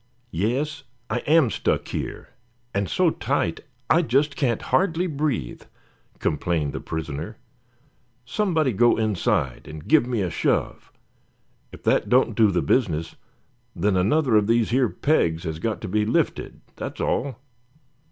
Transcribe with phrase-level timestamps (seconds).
[0.33, 0.81] "Yes,
[1.11, 2.29] I am stuck here,
[2.73, 5.61] and so tight I just can't hardly breathe,"
[6.17, 7.37] complained the prisoner.
[8.25, 10.91] "Somebody go inside, and give me a shove.
[11.71, 13.15] If that don't do the business,
[13.75, 17.35] then another of these here pegs has got to be lifted, that's all."